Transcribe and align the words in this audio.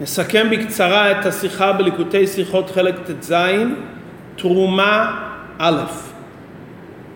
נסכם 0.00 0.46
בקצרה 0.50 1.10
את 1.10 1.26
השיחה 1.26 1.72
בליקוטי 1.72 2.26
שיחות 2.26 2.70
חלק 2.70 2.94
ט"ז, 2.98 3.34
תרומה 4.36 5.22
א'. 5.58 5.82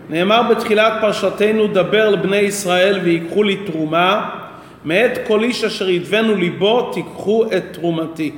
נאמר 0.09 0.41
בתחילת 0.49 0.93
פרשתנו 1.01 1.67
דבר 1.67 2.09
לבני 2.09 2.37
ישראל 2.37 2.99
ויקחו 3.03 3.43
לי 3.43 3.57
תרומה, 3.65 4.29
מאת 4.85 5.11
כל 5.27 5.43
איש 5.43 5.63
אשר 5.63 5.89
ידבנו 5.89 6.35
ליבו 6.35 6.91
תיקחו 6.93 7.45
את 7.57 7.63
תרומתי. 7.71 8.31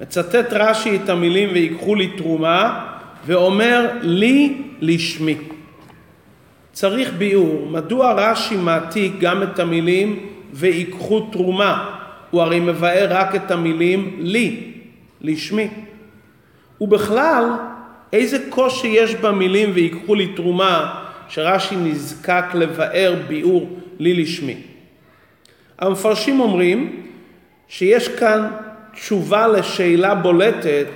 מצטט 0.00 0.52
רש"י 0.52 0.96
את 0.96 1.08
המילים 1.08 1.48
ויקחו 1.52 1.94
לי 1.94 2.08
תרומה 2.16 2.84
ואומר 3.26 3.90
לי 4.02 4.62
לשמי. 4.80 5.36
צריך 6.72 7.12
ביאור, 7.18 7.66
מדוע 7.70 8.12
רש"י 8.12 8.56
מעתיק 8.56 9.12
גם 9.20 9.42
את 9.42 9.58
המילים 9.58 10.18
ויקחו 10.52 11.20
תרומה? 11.20 12.01
הוא 12.32 12.42
הרי 12.42 12.60
מבאר 12.60 13.06
רק 13.10 13.34
את 13.34 13.50
המילים 13.50 14.16
לי, 14.18 14.72
לשמי. 15.20 15.68
ובכלל, 16.80 17.44
איזה 18.12 18.38
קושי 18.48 18.88
יש 18.88 19.14
במילים 19.14 19.70
ויקחו 19.74 20.14
לי 20.14 20.32
תרומה 20.36 21.04
שרש"י 21.28 21.76
נזקק 21.76 22.44
לבאר 22.54 23.14
ביאור 23.28 23.78
לי 23.98 24.14
לשמי. 24.14 24.56
המפרשים 25.78 26.40
אומרים 26.40 27.06
שיש 27.68 28.08
כאן 28.08 28.48
תשובה 28.94 29.48
לשאלה 29.48 30.14
בולטת, 30.14 30.88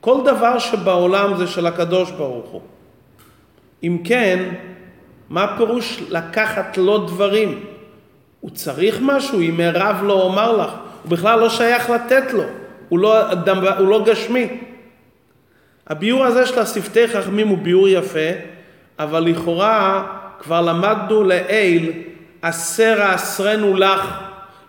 כל 0.00 0.16
דבר 0.24 0.58
שבעולם 0.58 1.36
זה 1.36 1.46
של 1.46 1.66
הקדוש 1.66 2.10
ברוך 2.10 2.50
הוא. 2.50 2.60
אם 3.82 3.98
כן, 4.04 4.54
מה 5.30 5.54
פירוש 5.56 6.02
לקחת 6.08 6.78
לו 6.78 6.98
דברים? 6.98 7.60
הוא 8.40 8.50
צריך 8.50 8.98
משהו, 9.02 9.40
אם 9.40 9.56
מירב 9.56 9.96
לא 10.02 10.22
אומר 10.22 10.56
לך, 10.56 10.70
הוא 11.02 11.10
בכלל 11.10 11.38
לא 11.40 11.48
שייך 11.48 11.90
לתת 11.90 12.32
לו, 12.32 12.44
הוא 12.88 12.98
לא, 12.98 13.32
הוא 13.78 13.88
לא 13.88 14.04
גשמי. 14.06 14.48
הביאור 15.86 16.24
הזה 16.24 16.46
של 16.46 16.58
השפתי 16.58 17.08
חכמים 17.08 17.48
הוא 17.48 17.58
ביאור 17.58 17.88
יפה, 17.88 18.28
אבל 18.98 19.24
לכאורה 19.24 20.06
כבר 20.38 20.60
למדנו 20.60 21.24
לעיל, 21.24 21.92
עשר 22.42 23.02
עשרנו 23.02 23.76
לך, 23.76 24.20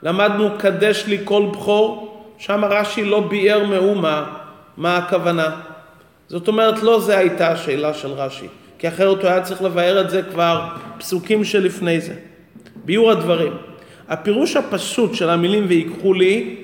למדנו 0.03 0.49
קדש 0.57 1.03
לי 1.07 1.17
כל 1.23 1.45
בכור, 1.53 2.05
שם 2.37 2.65
רש"י 2.65 3.05
לא 3.05 3.19
ביאר 3.19 3.63
מאומה 3.63 4.25
מה 4.77 4.97
הכוונה. 4.97 5.49
זאת 6.27 6.47
אומרת, 6.47 6.83
לא 6.83 6.99
זו 6.99 7.11
הייתה 7.11 7.51
השאלה 7.51 7.93
של 7.93 8.11
רש"י, 8.11 8.47
כי 8.79 8.87
אחרת 8.87 9.21
הוא 9.21 9.29
היה 9.29 9.41
צריך 9.41 9.61
לבאר 9.61 10.01
את 10.01 10.09
זה 10.09 10.21
כבר 10.31 10.67
פסוקים 10.97 11.43
שלפני 11.43 12.01
זה. 12.01 12.13
ביאור 12.89 13.11
הדברים. 13.11 13.53
הפירוש 14.09 14.55
הפשוט 14.55 15.13
של 15.13 15.29
המילים 15.29 15.65
ויקחו 15.67 16.13
לי, 16.13 16.55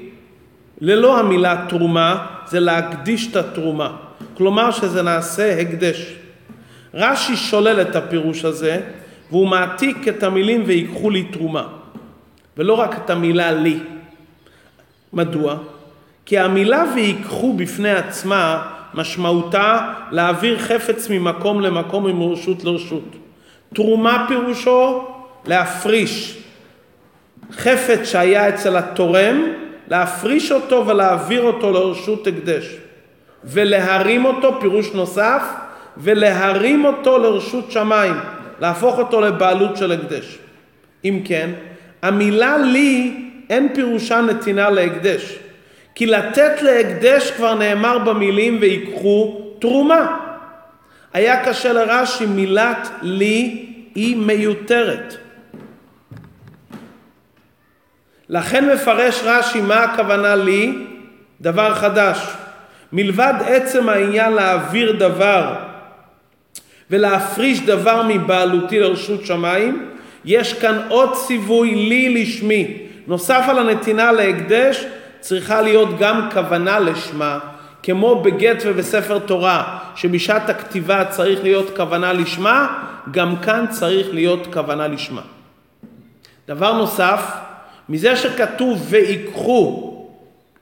ללא 0.82 1.20
המילה 1.20 1.66
תרומה, 1.70 2.26
זה 2.46 2.60
להקדיש 2.60 3.28
את 3.32 3.36
התרומה. 3.36 3.92
כלומר 4.34 4.72
שזה 4.72 5.02
נעשה 5.02 5.62
הקדש. 5.62 6.16
רש"י 6.94 7.36
שולל 7.36 7.82
את 7.82 7.96
הפירוש 7.96 8.46
הזה, 8.46 8.82
והוא 9.30 9.48
מעתיק 9.48 10.08
את 10.08 10.24
המילים 10.24 10.64
ויקחו 10.66 11.10
לי 11.10 11.24
תרומה. 11.24 11.68
ולא 12.58 12.74
רק 12.74 12.98
את 12.98 13.10
המילה 13.10 13.52
לי. 13.52 13.80
מדוע? 15.14 15.58
כי 16.26 16.40
המילה 16.40 16.84
ויקחו 16.96 17.54
בפני 17.54 17.92
עצמה 17.92 18.68
משמעותה 18.94 19.94
להעביר 20.12 20.60
חפץ 20.60 21.10
ממקום 21.10 21.62
למקום 21.62 22.06
ומרשות 22.06 22.64
לרשות. 22.64 23.16
תרומה 23.74 24.26
פירושו 24.28 25.15
להפריש 25.48 26.38
חפץ 27.52 28.10
שהיה 28.10 28.50
אצל 28.50 28.78
התורם, 28.78 29.44
להפריש 29.88 30.52
אותו 30.52 30.88
ולהעביר 30.88 31.42
אותו 31.42 31.72
לרשות 31.72 32.28
הקדש. 32.28 32.76
ולהרים 33.44 34.26
אותו, 34.26 34.60
פירוש 34.62 34.92
נוסף, 34.94 35.44
ולהרים 35.98 36.86
אותו 36.86 37.18
לרשות 37.18 37.72
שמיים, 37.72 38.14
להפוך 38.60 38.98
אותו 38.98 39.22
לבעלות 39.22 39.78
של 39.78 39.92
הקדש. 39.92 40.38
אם 41.06 41.22
כן, 41.26 41.50
המילה 42.02 42.58
לי 42.58 43.24
אין 43.50 43.70
פירושה 43.74 44.22
נתינה 44.22 44.70
להקדש. 44.70 45.40
כי 45.96 46.06
לתת 46.06 46.62
להקדש 46.62 47.32
כבר 47.32 47.56
נאמר 47.56 47.98
במילים 47.98 48.58
ויקחו 48.62 49.42
תרומה. 49.60 50.18
היה 51.14 51.46
קשה 51.46 51.74
לרש"י, 51.74 52.26
מילת 52.26 52.90
לי 53.02 53.66
היא 53.96 54.18
מיותרת. 54.18 55.18
לכן 58.30 58.70
מפרש 58.74 59.22
רש"י 59.24 59.62
מה 59.62 59.84
הכוונה 59.84 60.36
לי, 60.36 60.74
דבר 61.42 61.74
חדש. 61.74 62.28
מלבד 62.94 63.34
עצם 63.46 63.90
העניין 63.90 64.34
להעביר 64.34 64.92
דבר 64.92 65.56
ולהפריש 66.90 67.62
דבר 67.62 68.04
מבעלותי 68.08 68.80
לרשות 68.80 69.26
שמיים, 69.26 69.90
יש 70.26 70.54
כאן 70.54 70.82
עוד 70.88 71.14
ציווי 71.14 71.76
לי 71.76 72.22
לשמי. 72.22 72.78
נוסף 73.08 73.46
על 73.50 73.60
הנתינה 73.60 74.12
להקדש, 74.12 74.86
צריכה 75.20 75.62
להיות 75.62 75.90
גם 76.00 76.30
כוונה 76.34 76.80
לשמה, 76.80 77.40
כמו 77.84 78.22
בגט 78.22 78.64
ובספר 78.66 79.20
תורה, 79.20 79.78
שבשעת 79.96 80.50
הכתיבה 80.50 81.06
צריך 81.06 81.44
להיות 81.44 81.76
כוונה 81.76 82.14
לשמה, 82.14 82.84
גם 83.12 83.36
כאן 83.36 83.66
צריך 83.70 84.08
להיות 84.14 84.48
כוונה 84.54 84.88
לשמה. 84.88 85.22
דבר 86.48 86.74
נוסף, 86.74 87.22
מזה 87.90 88.16
שכתוב 88.16 88.86
ויקחו 88.90 89.92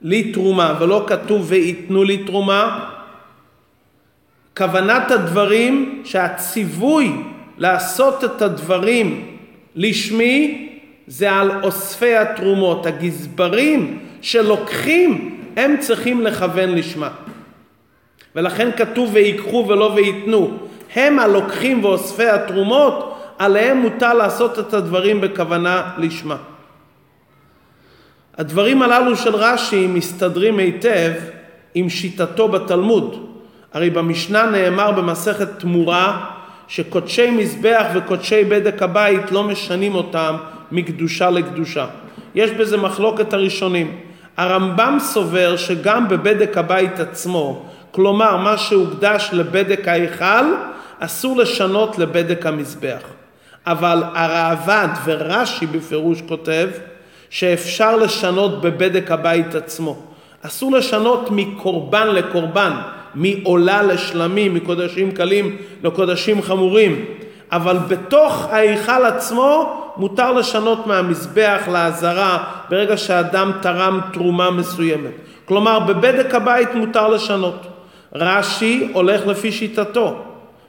לי 0.02 0.32
תרומה 0.32 0.76
ולא 0.80 1.04
כתוב 1.06 1.46
וייתנו 1.48 2.04
לי 2.04 2.24
תרומה, 2.24 2.90
כוונת 4.56 5.10
הדברים 5.10 6.02
שהציווי 6.04 7.12
לעשות 7.58 8.24
את 8.24 8.42
הדברים 8.42 9.36
לשמי 9.74 10.68
זה 11.06 11.32
על 11.32 11.64
אוספי 11.64 12.16
התרומות. 12.16 12.86
הגזברים 12.86 13.98
שלוקחים 14.20 15.40
הם 15.56 15.76
צריכים 15.80 16.20
לכוון 16.20 16.74
לשמה. 16.74 17.10
ולכן 18.36 18.70
כתוב 18.76 19.10
ויקחו 19.12 19.64
ולא 19.68 19.92
וייתנו. 19.96 20.58
הם 20.94 21.18
הלוקחים 21.18 21.84
ואוספי 21.84 22.28
התרומות, 22.28 23.18
עליהם 23.38 23.78
מותר 23.78 24.14
לעשות 24.14 24.58
את 24.58 24.74
הדברים 24.74 25.20
בכוונה 25.20 25.90
לשמה. 25.98 26.36
הדברים 28.38 28.82
הללו 28.82 29.16
של 29.16 29.34
רש"י 29.34 29.86
מסתדרים 29.86 30.58
היטב 30.58 31.12
עם 31.74 31.88
שיטתו 31.88 32.48
בתלמוד. 32.48 33.26
הרי 33.72 33.90
במשנה 33.90 34.42
נאמר 34.50 34.92
במסכת 34.92 35.48
תמורה 35.58 36.24
שקודשי 36.68 37.30
מזבח 37.30 37.86
וקודשי 37.94 38.44
בדק 38.44 38.82
הבית 38.82 39.32
לא 39.32 39.42
משנים 39.42 39.94
אותם 39.94 40.36
מקדושה 40.72 41.30
לקדושה. 41.30 41.86
יש 42.34 42.50
בזה 42.50 42.76
מחלוקת 42.76 43.32
הראשונים. 43.32 43.96
הרמב"ם 44.36 44.96
סובר 45.00 45.56
שגם 45.56 46.08
בבדק 46.08 46.58
הבית 46.58 47.00
עצמו, 47.00 47.62
כלומר 47.90 48.36
מה 48.36 48.58
שהוקדש 48.58 49.30
לבדק 49.32 49.88
ההיכל, 49.88 50.44
אסור 50.98 51.36
לשנות 51.36 51.98
לבדק 51.98 52.46
המזבח. 52.46 53.02
אבל 53.66 54.02
הראב"ד 54.14 54.88
ורש"י 55.04 55.66
בפירוש 55.66 56.22
כותב 56.28 56.68
שאפשר 57.34 57.96
לשנות 57.96 58.60
בבדק 58.60 59.10
הבית 59.10 59.54
עצמו. 59.54 59.96
אסור 60.42 60.72
לשנות 60.72 61.28
מקורבן 61.30 62.08
לקורבן, 62.08 62.72
מעולה 63.14 63.82
לשלמים, 63.82 64.54
מקודשים 64.54 65.12
קלים 65.12 65.56
לקודשים 65.82 66.42
חמורים, 66.42 67.04
אבל 67.52 67.76
בתוך 67.88 68.46
ההיכל 68.50 69.04
עצמו 69.04 69.80
מותר 69.96 70.32
לשנות 70.32 70.86
מהמזבח 70.86 71.62
לעזרה 71.72 72.44
ברגע 72.70 72.96
שאדם 72.96 73.52
תרם 73.62 74.00
תרומה 74.12 74.50
מסוימת. 74.50 75.12
כלומר, 75.44 75.78
בבדק 75.78 76.34
הבית 76.34 76.74
מותר 76.74 77.08
לשנות. 77.08 77.66
רש"י 78.14 78.88
הולך 78.92 79.26
לפי 79.26 79.52
שיטתו. 79.52 80.22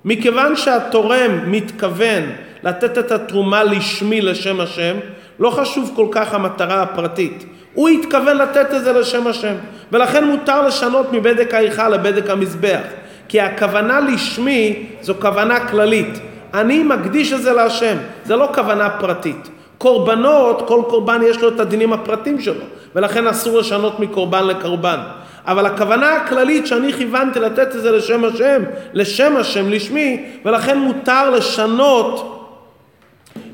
מכיוון 0.05 0.55
שהתורם 0.55 1.31
מתכוון 1.47 2.23
לתת 2.63 2.97
את 2.97 3.11
התרומה 3.11 3.63
לשמי 3.63 4.21
לשם 4.21 4.59
השם, 4.59 4.95
לא 5.39 5.49
חשוב 5.49 5.91
כל 5.95 6.07
כך 6.11 6.33
המטרה 6.33 6.81
הפרטית. 6.81 7.45
הוא 7.73 7.89
התכוון 7.89 8.37
לתת 8.37 8.73
את 8.73 8.83
זה 8.83 8.93
לשם 8.93 9.27
השם, 9.27 9.53
ולכן 9.91 10.23
מותר 10.23 10.67
לשנות 10.67 11.13
מבדק 11.13 11.53
ההיכל 11.53 11.89
לבדק 11.89 12.29
המזבח. 12.29 12.81
כי 13.27 13.41
הכוונה 13.41 13.99
לשמי 13.99 14.85
זו 15.01 15.13
כוונה 15.21 15.67
כללית. 15.67 16.19
אני 16.53 16.83
מקדיש 16.83 17.33
את 17.33 17.41
זה 17.41 17.53
להשם, 17.53 17.97
זה 18.25 18.35
לא 18.35 18.49
כוונה 18.55 18.89
פרטית. 18.89 19.49
קורבנות, 19.77 20.67
כל 20.67 20.81
קורבן 20.87 21.21
יש 21.25 21.41
לו 21.41 21.49
את 21.49 21.59
הדינים 21.59 21.93
הפרטיים 21.93 22.41
שלו, 22.41 22.63
ולכן 22.95 23.27
אסור 23.27 23.59
לשנות 23.59 23.99
מקורבן 23.99 24.47
לקורבן. 24.47 24.99
אבל 25.47 25.65
הכוונה 25.65 26.13
הכללית 26.13 26.67
שאני 26.67 26.93
כיוונתי 26.93 27.39
לתת 27.39 27.75
את 27.75 27.81
זה 27.81 27.91
לשם 27.91 28.25
השם, 28.25 28.63
לשם 28.93 29.37
השם, 29.37 29.69
לשמי, 29.69 30.25
ולכן 30.45 30.79
מותר 30.79 31.29
לשנות 31.29 32.34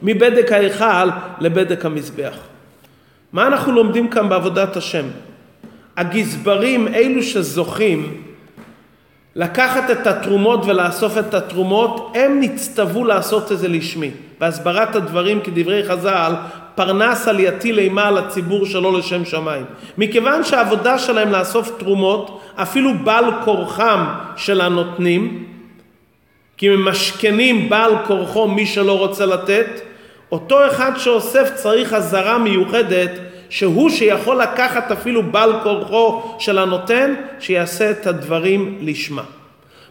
מבדק 0.01 0.51
ההיכל 0.51 1.09
לבדק 1.39 1.85
המזבח. 1.85 2.37
מה 3.33 3.47
אנחנו 3.47 3.71
לומדים 3.71 4.07
כאן 4.07 4.29
בעבודת 4.29 4.77
השם? 4.77 5.05
הגזברים, 5.97 6.87
אלו 6.87 7.23
שזוכים 7.23 8.23
לקחת 9.35 9.91
את 9.91 10.07
התרומות 10.07 10.65
ולאסוף 10.65 11.17
את 11.17 11.33
התרומות, 11.33 12.13
הם 12.15 12.39
נצטוו 12.39 13.05
לעשות 13.05 13.51
את 13.51 13.59
זה 13.59 13.67
לשמי. 13.67 14.11
בהסברת 14.39 14.95
הדברים 14.95 15.41
כדברי 15.41 15.83
חז"ל, 15.83 16.33
פרנס 16.75 17.27
עלייתי 17.27 17.71
לימה 17.71 18.07
על 18.07 18.17
הציבור 18.17 18.65
שלו 18.65 18.97
לשם 18.97 19.25
שמיים. 19.25 19.65
מכיוון 19.97 20.43
שהעבודה 20.43 20.97
שלהם 20.97 21.31
לאסוף 21.31 21.71
תרומות, 21.79 22.41
אפילו 22.55 22.91
בעל 23.03 23.25
כורחם 23.45 24.05
של 24.35 24.61
הנותנים, 24.61 25.45
כי 26.57 26.69
ממשכנים 26.69 27.69
בעל 27.69 27.93
כורחו 28.07 28.47
מי 28.47 28.65
שלא 28.65 28.97
רוצה 28.97 29.25
לתת, 29.25 29.81
אותו 30.31 30.67
אחד 30.67 30.91
שאוסף 30.97 31.51
צריך 31.55 31.93
אזהרה 31.93 32.37
מיוחדת 32.37 33.11
שהוא 33.49 33.89
שיכול 33.89 34.41
לקחת 34.41 34.91
אפילו 34.91 35.23
בעל 35.23 35.53
כורחו 35.63 36.35
של 36.39 36.57
הנותן, 36.57 37.13
שיעשה 37.39 37.91
את 37.91 38.07
הדברים 38.07 38.77
לשמה. 38.81 39.23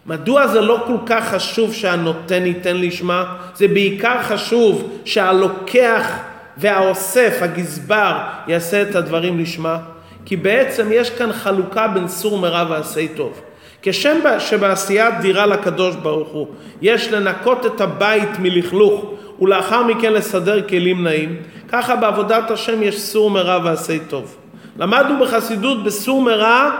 מדוע 0.05 0.47
זה 0.47 0.61
לא 0.61 0.83
כל 0.87 0.97
כך 1.05 1.29
חשוב 1.29 1.73
שהנותן 1.73 2.45
ייתן 2.45 2.77
לשמה? 2.77 3.35
זה 3.55 3.67
בעיקר 3.67 4.21
חשוב 4.21 4.99
שהלוקח 5.05 6.17
והאוסף, 6.57 7.37
הגזבר, 7.41 8.17
יעשה 8.47 8.81
את 8.81 8.95
הדברים 8.95 9.39
לשמה. 9.39 9.77
כי 10.25 10.35
בעצם 10.35 10.87
יש 10.91 11.09
כאן 11.09 11.33
חלוקה 11.33 11.87
בין 11.87 12.07
סור 12.07 12.37
מרע 12.37 12.65
ועשי 12.69 13.07
טוב. 13.07 13.41
כשם 13.81 14.19
שבעשיית 14.39 15.13
דירה 15.21 15.45
לקדוש 15.45 15.95
ברוך 15.95 16.29
הוא 16.29 16.47
יש 16.81 17.11
לנקות 17.11 17.65
את 17.65 17.81
הבית 17.81 18.29
מלכלוך 18.39 19.13
ולאחר 19.41 19.83
מכן 19.83 20.13
לסדר 20.13 20.67
כלים 20.67 21.03
נעים, 21.03 21.35
ככה 21.69 21.95
בעבודת 21.95 22.51
השם 22.51 22.83
יש 22.83 22.99
סור 22.99 23.29
מרע 23.29 23.59
ועשי 23.63 23.99
טוב. 23.99 24.35
למדנו 24.79 25.19
בחסידות 25.19 25.83
בסור 25.83 26.21
מרע 26.21 26.71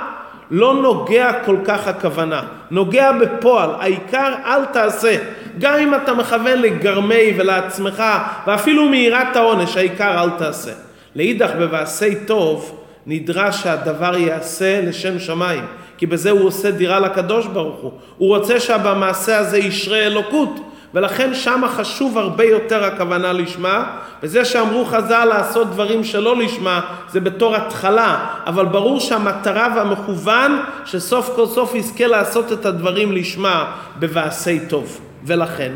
לא 0.51 0.73
נוגע 0.73 1.31
כל 1.45 1.57
כך 1.65 1.87
הכוונה, 1.87 2.41
נוגע 2.71 3.11
בפועל, 3.11 3.69
העיקר 3.79 4.33
אל 4.45 4.65
תעשה. 4.65 5.17
גם 5.59 5.79
אם 5.79 5.95
אתה 5.95 6.13
מכוון 6.13 6.61
לגרמי 6.61 7.33
ולעצמך 7.37 8.03
ואפילו 8.47 8.89
מיראת 8.89 9.35
העונש, 9.35 9.77
העיקר 9.77 10.23
אל 10.23 10.29
תעשה. 10.29 10.71
לאידך 11.15 11.51
בבעשי 11.59 12.15
טוב 12.25 12.77
נדרש 13.07 13.63
שהדבר 13.63 14.17
ייעשה 14.17 14.81
לשם 14.81 15.19
שמיים, 15.19 15.63
כי 15.97 16.05
בזה 16.05 16.31
הוא 16.31 16.47
עושה 16.47 16.71
דירה 16.71 16.99
לקדוש 16.99 17.47
ברוך 17.47 17.81
הוא. 17.81 17.91
הוא 18.17 18.37
רוצה 18.37 18.59
שבמעשה 18.59 19.37
הזה 19.37 19.57
ישרה 19.57 19.97
אלוקות. 19.97 20.70
ולכן 20.93 21.33
שמה 21.33 21.67
חשוב 21.67 22.17
הרבה 22.17 22.43
יותר 22.43 22.83
הכוונה 22.83 23.33
לשמה, 23.33 23.97
וזה 24.23 24.45
שאמרו 24.45 24.85
חז"ל 24.85 25.25
לעשות 25.25 25.69
דברים 25.69 26.03
שלא 26.03 26.37
לשמה, 26.37 26.81
זה 27.09 27.19
בתור 27.19 27.55
התחלה, 27.55 28.25
אבל 28.45 28.65
ברור 28.65 28.99
שהמטרה 28.99 29.73
והמכוון 29.75 30.61
שסוף 30.85 31.29
כל 31.35 31.45
סוף 31.45 31.75
יזכה 31.75 32.07
לעשות 32.07 32.51
את 32.51 32.65
הדברים 32.65 33.11
לשמה 33.11 33.71
בבעשי 33.99 34.59
טוב. 34.67 35.01
ולכן, 35.25 35.71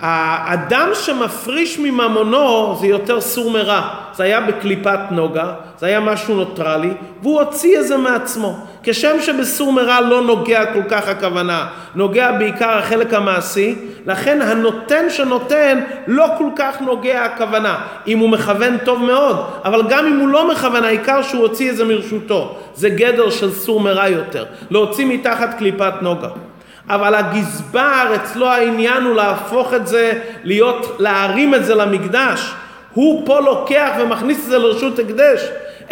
האדם 0.00 0.88
שמפריש 0.94 1.78
מממונו 1.78 2.76
זה 2.80 2.86
יותר 2.86 3.20
סור 3.20 3.50
מרע. 3.50 3.88
זה 4.14 4.24
היה 4.24 4.40
בקליפת 4.40 4.98
נוגה, 5.10 5.52
זה 5.78 5.86
היה 5.86 6.00
משהו 6.00 6.34
נוטרלי, 6.34 6.90
והוא 7.22 7.40
הוציא 7.40 7.78
את 7.80 7.86
זה 7.86 7.96
מעצמו. 7.96 8.56
כשם 8.82 9.16
שבסור 9.20 9.72
מרע 9.72 10.00
לא 10.00 10.22
נוגע 10.22 10.64
כל 10.72 10.82
כך 10.88 11.08
הכוונה, 11.08 11.66
נוגע 11.94 12.32
בעיקר 12.32 12.70
החלק 12.78 13.14
המעשי, 13.14 13.74
לכן 14.06 14.42
הנותן 14.42 15.10
שנותן 15.10 15.80
לא 16.06 16.26
כל 16.38 16.48
כך 16.56 16.80
נוגע 16.80 17.24
הכוונה. 17.24 17.78
אם 18.06 18.18
הוא 18.18 18.28
מכוון 18.28 18.78
טוב 18.84 19.02
מאוד, 19.02 19.36
אבל 19.64 19.82
גם 19.88 20.06
אם 20.06 20.20
הוא 20.20 20.28
לא 20.28 20.50
מכוון, 20.50 20.84
העיקר 20.84 21.22
שהוא 21.22 21.42
הוציא 21.42 21.70
את 21.70 21.76
זה 21.76 21.84
מרשותו. 21.84 22.56
זה 22.74 22.88
גדר 22.88 23.30
של 23.30 23.52
סור 23.52 23.80
מרע 23.80 24.08
יותר, 24.08 24.44
להוציא 24.70 25.06
מתחת 25.06 25.58
קליפת 25.58 25.92
נוגה. 26.02 26.28
אבל 26.88 27.14
הגזבר, 27.14 28.12
אצלו 28.14 28.48
העניין 28.48 29.02
הוא 29.02 29.16
להפוך 29.16 29.74
את 29.74 29.86
זה, 29.86 30.20
להיות, 30.44 30.96
להרים 30.98 31.54
את 31.54 31.64
זה 31.64 31.74
למקדש. 31.74 32.54
הוא 32.92 33.26
פה 33.26 33.40
לוקח 33.40 33.90
ומכניס 34.00 34.38
את 34.38 34.50
זה 34.50 34.58
לרשות 34.58 34.98
הקדש. 34.98 35.40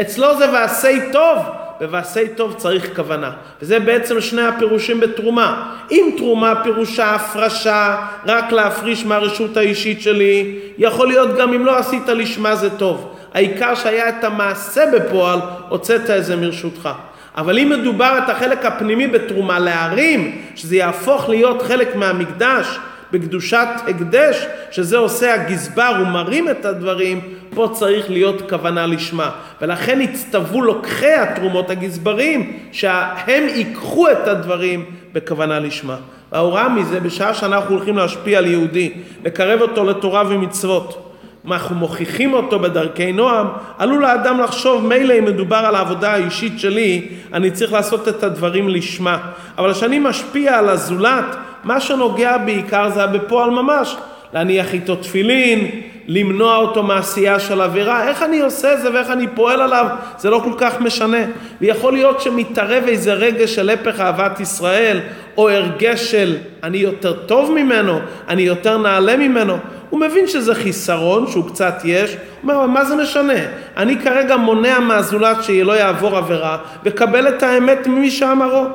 אצלו 0.01 0.39
זה 0.39 0.53
ועשי 0.53 1.01
טוב, 1.13 1.39
בוועשי 1.81 2.29
טוב 2.37 2.55
צריך 2.57 2.97
כוונה. 2.97 3.31
וזה 3.63 3.81
בעצם 3.81 4.21
שני 4.21 4.43
הפירושים 4.43 5.01
בתרומה. 5.01 5.77
אם 5.91 6.11
תרומה 6.17 6.55
פירושה 6.63 7.15
הפרשה, 7.15 7.97
רק 8.27 8.53
להפריש 8.53 9.05
מהרשות 9.05 9.57
האישית 9.57 10.03
שלי, 10.03 10.59
יכול 10.79 11.09
להיות 11.09 11.37
גם 11.37 11.53
אם 11.53 11.67
לא 11.67 11.79
עשית 11.79 12.09
לשמה 12.09 12.57
זה 12.57 12.71
טוב. 12.71 13.17
העיקר 13.35 13.75
שהיה 13.75 14.09
את 14.09 14.25
המעשה 14.25 14.85
בפועל, 14.93 15.39
הוצאת 15.69 16.11
את 16.11 16.25
זה 16.25 16.37
מרשותך. 16.37 16.89
אבל 17.37 17.59
אם 17.59 17.69
מדובר 17.81 18.19
את 18.25 18.29
החלק 18.29 18.65
הפנימי 18.65 19.07
בתרומה 19.07 19.59
להרים, 19.59 20.43
שזה 20.55 20.77
יהפוך 20.77 21.29
להיות 21.29 21.63
חלק 21.63 21.97
מהמקדש 21.97 22.79
בקדושת 23.13 23.69
הקדש, 23.89 24.47
שזה 24.71 24.99
עושה 24.99 25.35
הגזבר, 25.35 25.95
הוא 25.99 26.07
מרים 26.07 26.51
את 26.51 26.65
הדברים, 26.65 27.21
פה 27.55 27.69
צריך 27.73 28.11
להיות 28.11 28.51
כוונה 28.51 28.87
לשמה. 28.87 29.31
ולכן 29.61 30.01
הצטוו 30.01 30.63
לוקחי 30.63 31.13
התרומות 31.13 31.71
הגזברים, 31.71 32.59
שהם 32.73 33.49
ייקחו 33.49 34.11
את 34.11 34.29
הדברים 34.29 34.85
בכוונה 35.13 35.59
לשמה. 35.59 35.97
וההוראה 36.33 36.69
מזה, 36.69 37.01
בשעה 37.01 37.35
שאנחנו 37.35 37.75
הולכים 37.75 37.97
להשפיע 37.97 38.39
על 38.39 38.47
יהודי, 38.47 38.93
לקרב 39.25 39.61
אותו 39.61 39.85
לתורה 39.85 40.23
ומצוות, 40.29 41.02
אנחנו 41.51 41.77
מוכיחים 41.77 42.33
אותו 42.33 42.59
בדרכי 42.59 43.13
נועם, 43.13 43.47
עלול 43.79 44.05
האדם 44.05 44.41
לחשוב 44.41 44.87
מילא 44.87 45.19
אם 45.19 45.25
מדובר 45.25 45.57
על 45.57 45.75
העבודה 45.75 46.13
האישית 46.13 46.61
שלי, 46.61 47.09
אני 47.33 47.51
צריך 47.51 47.73
לעשות 47.73 48.09
את 48.09 48.23
הדברים 48.23 48.69
לשמה. 48.69 49.19
אבל 49.59 49.73
כשאני 49.73 49.99
משפיע 49.99 50.59
על 50.59 50.69
הזולת, 50.69 51.37
מה 51.65 51.81
שנוגע 51.81 52.39
בעיקר 52.39 52.91
זה 52.91 53.07
בפועל 53.07 53.51
ממש. 53.51 53.97
להניח 54.35 54.75
איתו 54.75 54.97
תפילין, 54.97 55.71
למנוע 56.09 56.57
אותו 56.57 56.83
מעשייה 56.83 57.41
של 57.41 57.61
עבירה, 57.61 58.09
איך 58.09 58.23
אני 58.23 58.41
עושה 58.41 58.77
זה 58.77 58.95
ואיך 58.95 59.11
אני 59.11 59.27
פועל 59.35 59.61
עליו, 59.61 59.87
זה 60.19 60.31
לא 60.31 60.41
כל 60.45 60.53
כך 60.59 60.81
משנה. 60.81 61.25
ויכול 61.61 61.93
להיות 61.93 62.21
שמתערב 62.21 62.85
איזה 62.89 63.13
רגש 63.13 63.55
של 63.55 63.71
הפך 63.71 64.01
אהבת 64.01 64.41
ישראל, 64.41 65.01
או 65.37 65.51
הרגש 65.51 66.11
של 66.11 66.37
אני 66.63 66.79
יותר 66.79 67.13
טוב 67.13 67.51
ממנו, 67.51 67.99
אני 68.29 68.43
יותר 68.43 68.79
נעלה 68.79 69.17
ממנו. 69.17 69.59
הוא 69.93 70.01
מבין 70.01 70.27
שזה 70.27 70.55
חיסרון, 70.55 71.27
שהוא 71.27 71.49
קצת 71.49 71.75
יש, 71.85 72.11
הוא 72.43 72.53
אומר, 72.53 72.67
מה 72.67 72.85
זה 72.85 72.97
משנה? 72.97 73.39
אני 73.77 74.01
כרגע 74.01 74.37
מונע 74.37 74.79
מהזולת 74.79 75.45
שלא 75.45 75.73
יעבור 75.73 76.17
עבירה, 76.17 76.59
וקבל 76.85 77.29
את 77.29 77.43
האמת 77.43 77.87
ממי 77.87 78.11
שאמרו. 78.11 78.67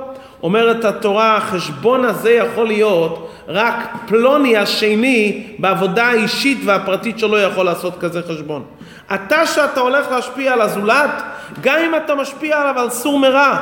אומרת 0.44 0.86
התורה, 0.86 1.38
החשבון 1.38 2.06
הזה 2.06 2.32
יכול 2.32 2.68
להיות 2.68 3.32
רק 3.48 3.96
פלוני 4.08 4.58
השני 4.58 5.48
בעבודה 5.60 6.06
האישית 6.06 6.58
והפרטית 6.66 7.20
שלו 7.20 7.38
יכול 7.38 7.66
לעשות 7.66 7.94
כזה 8.00 8.22
חשבון. 8.30 8.64
אתה 9.14 9.46
שאתה 9.46 9.80
הולך 9.80 10.12
להשפיע 10.12 10.54
על 10.54 10.62
הזולת, 10.62 11.24
גם 11.62 11.78
אם 11.80 11.96
אתה 11.96 12.16
משפיע 12.16 12.62
עליו 12.62 12.80
על 12.80 12.90
סור 12.90 13.20
מרע, 13.20 13.58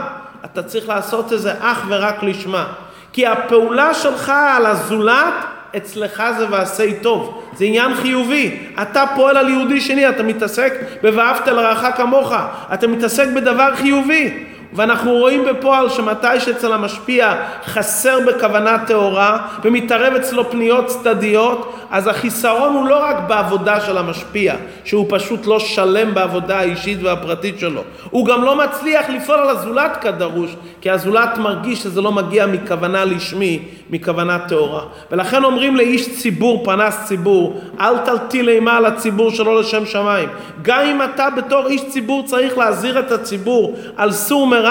אתה 0.45 0.63
צריך 0.63 0.89
לעשות 0.89 1.33
את 1.33 1.39
זה 1.39 1.53
אך 1.59 1.85
ורק 1.87 2.23
לשמה. 2.23 2.65
כי 3.13 3.27
הפעולה 3.27 3.93
שלך 3.93 4.31
על 4.57 4.65
הזולת, 4.65 5.54
אצלך 5.77 6.23
זה 6.37 6.45
ועשי 6.51 6.93
טוב. 7.01 7.43
זה 7.57 7.65
עניין 7.65 7.93
חיובי. 7.95 8.57
אתה 8.81 9.03
פועל 9.15 9.37
על 9.37 9.49
יהודי 9.49 9.81
שני, 9.81 10.09
אתה 10.09 10.23
מתעסק 10.23 10.73
ב"ואהבת 11.03 11.47
לרעך 11.47 11.97
כמוך", 11.97 12.33
אתה 12.73 12.87
מתעסק 12.87 13.27
בדבר 13.35 13.75
חיובי. 13.75 14.44
ואנחנו 14.75 15.11
רואים 15.11 15.45
בפועל 15.45 15.89
שמתי 15.89 16.39
שאצל 16.39 16.73
המשפיע 16.73 17.35
חסר 17.65 18.19
בכוונה 18.27 18.77
טהורה 18.87 19.47
ומתערב 19.63 20.13
אצלו 20.13 20.51
פניות 20.51 20.85
צדדיות, 20.85 21.73
אז 21.91 22.07
החיסרון 22.07 22.73
הוא 22.73 22.87
לא 22.87 23.03
רק 23.03 23.15
בעבודה 23.27 23.81
של 23.81 23.97
המשפיע, 23.97 24.55
שהוא 24.83 25.05
פשוט 25.09 25.45
לא 25.45 25.59
שלם 25.59 26.13
בעבודה 26.13 26.59
האישית 26.59 26.97
והפרטית 27.01 27.59
שלו, 27.59 27.81
הוא 28.09 28.25
גם 28.25 28.43
לא 28.43 28.55
מצליח 28.55 29.09
לפעול 29.09 29.39
על 29.39 29.49
הזולת 29.49 29.97
כדרוש, 30.01 30.55
כי 30.81 30.89
הזולת 30.89 31.37
מרגיש 31.37 31.83
שזה 31.83 32.01
לא 32.01 32.11
מגיע 32.11 32.45
מכוונה 32.45 33.05
לשמי, 33.05 33.59
מכוונה 33.89 34.39
טהורה. 34.39 34.81
ולכן 35.11 35.43
אומרים 35.43 35.75
לאיש 35.75 36.19
ציבור, 36.19 36.65
פרנס 36.65 36.97
ציבור, 37.03 37.61
אל 37.79 37.97
תלטיל 37.97 38.49
אימה 38.49 38.77
על 38.77 38.85
הציבור 38.85 39.31
שלא 39.31 39.59
לשם 39.59 39.85
שמיים. 39.85 40.29
גם 40.61 40.81
אם 40.85 41.01
אתה 41.01 41.29
בתור 41.29 41.67
איש 41.67 41.89
ציבור 41.89 42.23
צריך 42.25 42.57
להזהיר 42.57 42.99
את 42.99 43.11
הציבור 43.11 43.75
על 43.97 44.11
סור 44.11 44.47
מרע, 44.47 44.64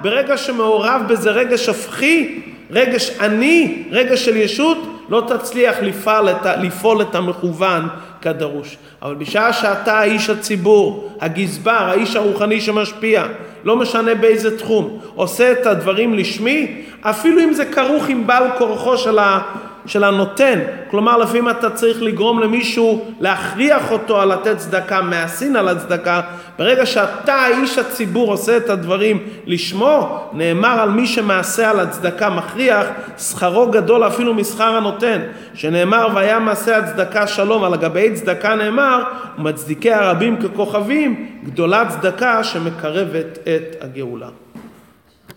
ברגע 0.00 0.36
שמעורב 0.36 1.02
בזה 1.08 1.30
רגש 1.30 1.68
הפכי, 1.68 2.40
רגש 2.70 3.10
עני, 3.20 3.82
רגש 3.90 4.24
של 4.24 4.36
ישות, 4.36 4.78
לא 5.08 5.22
תצליח 5.28 5.76
לפעול 5.82 6.30
את, 6.30 6.46
לפעול 6.62 7.02
את 7.02 7.14
המכוון 7.14 7.88
כדרוש. 8.20 8.76
אבל 9.02 9.14
בשעה 9.14 9.52
שאתה 9.52 9.98
האיש 9.98 10.30
הציבור, 10.30 11.12
הגזבר, 11.20 11.70
האיש 11.70 12.16
הרוחני 12.16 12.60
שמשפיע, 12.60 13.24
לא 13.64 13.76
משנה 13.76 14.14
באיזה 14.14 14.58
תחום, 14.58 14.98
עושה 15.14 15.52
את 15.52 15.66
הדברים 15.66 16.14
לשמי, 16.14 16.82
אפילו 17.00 17.40
אם 17.40 17.52
זה 17.52 17.64
כרוך 17.64 18.08
עם 18.08 18.26
בעל 18.26 18.44
כורחו 18.58 18.98
של, 18.98 19.18
ה, 19.18 19.40
של 19.86 20.04
הנותן. 20.04 20.58
כלומר, 20.90 21.16
לפעמים 21.16 21.48
אתה 21.48 21.70
צריך 21.70 22.02
לגרום 22.02 22.40
למישהו, 22.40 23.04
להכריח 23.20 23.92
אותו 23.92 24.20
על 24.20 24.32
לתת 24.32 24.58
צדקה, 24.58 25.02
מהסין 25.02 25.56
על 25.56 25.68
הצדקה. 25.68 26.20
ברגע 26.58 26.86
שאתה, 26.86 27.46
איש 27.46 27.78
הציבור, 27.78 28.30
עושה 28.30 28.56
את 28.56 28.70
הדברים 28.70 29.18
לשמו, 29.46 30.28
נאמר 30.32 30.80
על 30.80 30.90
מי 30.90 31.06
שמעשה 31.06 31.70
על 31.70 31.80
הצדקה 31.80 32.30
מכריח, 32.30 32.86
שכרו 33.18 33.66
גדול 33.70 34.06
אפילו 34.06 34.34
משכר 34.34 34.76
הנותן. 34.76 35.20
שנאמר, 35.54 36.08
והיה 36.14 36.38
מעשה 36.38 36.76
הצדקה 36.76 37.26
שלום, 37.26 37.64
על 37.64 37.76
גבי 37.76 38.12
צדקה 38.14 38.54
נאמר, 38.54 39.02
ומצדיקי 39.38 39.92
הרבים 39.92 40.36
ככוכבים, 40.36 41.28
גדולה 41.44 41.84
צדקה 41.88 42.44
שמקרבת 42.44 43.38
את 43.42 43.76
הגאולה. 43.80 44.28